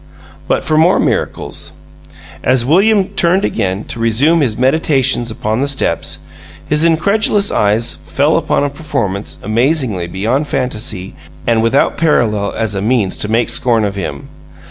[0.47, 1.73] But for more miracles:
[2.43, 6.17] As William turned again to resume his meditations upon the steps,
[6.65, 12.81] his incredulous eyes fell upon a performance amazingly beyond fantasy, and without parallel as a
[12.81, 14.27] means to make scorn of him.